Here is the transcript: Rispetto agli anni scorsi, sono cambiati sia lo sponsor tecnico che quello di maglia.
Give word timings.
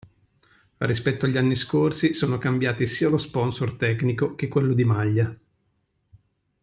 Rispetto 0.79 1.27
agli 1.27 1.37
anni 1.37 1.53
scorsi, 1.53 2.15
sono 2.15 2.39
cambiati 2.39 2.87
sia 2.87 3.07
lo 3.07 3.19
sponsor 3.19 3.75
tecnico 3.75 4.33
che 4.33 4.47
quello 4.47 4.73
di 4.73 4.83
maglia. 4.83 5.37